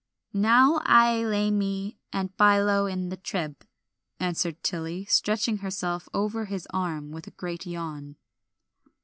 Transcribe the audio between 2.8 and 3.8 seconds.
in the trib,"